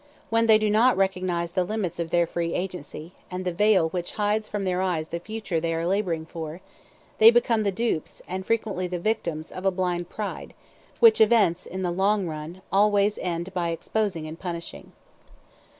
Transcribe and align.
When 0.31 0.47
they 0.47 0.57
do 0.57 0.71
not 0.71 0.97
recognize 0.97 1.51
the 1.51 1.63
limits 1.63 1.99
of 1.99 2.09
their 2.09 2.25
free 2.25 2.55
agency, 2.55 3.11
and 3.29 3.45
the 3.45 3.51
veil 3.53 3.89
which 3.89 4.13
hides 4.13 4.49
from 4.49 4.63
their 4.63 4.81
eyes 4.81 5.09
the 5.09 5.19
future 5.19 5.59
they 5.59 5.75
are 5.75 5.85
laboring 5.85 6.25
for, 6.25 6.59
they 7.19 7.29
become 7.29 7.61
the 7.61 7.71
dupes, 7.71 8.19
and 8.27 8.43
frequently 8.43 8.87
the 8.87 8.97
victims, 8.97 9.51
of 9.51 9.63
a 9.63 9.69
blind 9.69 10.09
pride, 10.09 10.55
which 11.01 11.21
events, 11.21 11.67
in 11.67 11.83
the 11.83 11.91
long 11.91 12.25
run, 12.25 12.63
always 12.71 13.19
end 13.19 13.53
by 13.53 13.69
exposing 13.69 14.25
and 14.25 14.39
punishing. 14.39 14.91